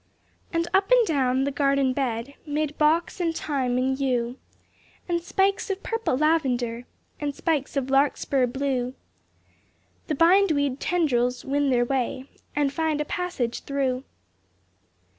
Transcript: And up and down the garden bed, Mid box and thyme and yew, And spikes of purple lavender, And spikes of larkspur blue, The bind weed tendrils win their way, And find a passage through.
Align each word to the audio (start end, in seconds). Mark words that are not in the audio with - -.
And 0.51 0.67
up 0.73 0.89
and 0.89 1.05
down 1.05 1.43
the 1.43 1.51
garden 1.51 1.93
bed, 1.93 2.33
Mid 2.47 2.75
box 2.79 3.19
and 3.19 3.37
thyme 3.37 3.77
and 3.77 3.99
yew, 3.99 4.39
And 5.07 5.21
spikes 5.21 5.69
of 5.69 5.83
purple 5.83 6.17
lavender, 6.17 6.87
And 7.19 7.35
spikes 7.35 7.77
of 7.77 7.91
larkspur 7.91 8.47
blue, 8.47 8.95
The 10.07 10.15
bind 10.15 10.53
weed 10.53 10.79
tendrils 10.79 11.45
win 11.45 11.69
their 11.69 11.85
way, 11.85 12.25
And 12.55 12.73
find 12.73 12.99
a 12.99 13.05
passage 13.05 13.61
through. 13.61 14.03